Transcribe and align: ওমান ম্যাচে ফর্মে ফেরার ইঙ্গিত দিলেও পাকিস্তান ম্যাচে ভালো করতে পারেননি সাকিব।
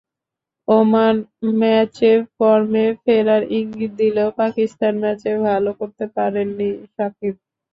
ওমান 0.67 1.15
ম্যাচে 1.59 2.11
ফর্মে 2.35 2.85
ফেরার 3.03 3.43
ইঙ্গিত 3.57 3.91
দিলেও 4.01 4.29
পাকিস্তান 4.41 4.93
ম্যাচে 5.03 5.31
ভালো 5.47 5.71
করতে 5.79 6.05
পারেননি 6.15 6.67
সাকিব। 6.95 7.33